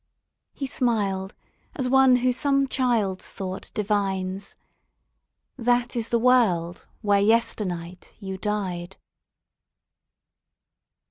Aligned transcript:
He 0.51 0.65
smiled 0.65 1.35
as 1.75 1.87
one 1.87 2.15
who 2.25 2.33
some 2.33 2.67
child's 2.67 3.31
thought 3.31 3.69
divines: 3.75 4.55
"That 5.59 5.95
is 5.95 6.09
the 6.09 6.17
world 6.17 6.87
where 7.03 7.21
yesternight 7.21 8.15
you 8.17 8.39
died." 8.39 8.97